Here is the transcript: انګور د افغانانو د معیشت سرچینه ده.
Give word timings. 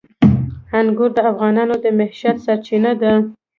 انګور 0.79 1.11
د 1.15 1.19
افغانانو 1.31 1.75
د 1.83 1.85
معیشت 1.97 2.37
سرچینه 2.45 2.91
ده. 3.01 3.13